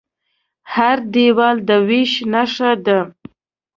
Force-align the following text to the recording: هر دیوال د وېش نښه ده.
هر 0.73 0.97
دیوال 1.13 1.57
د 1.67 1.69
وېش 1.87 2.13
نښه 2.33 2.71
ده. 2.85 2.99